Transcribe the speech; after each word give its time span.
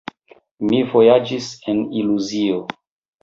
Mi 0.69 0.79
vojaĝis 0.93 1.51
en 1.73 1.83
iluzio. 2.01 2.57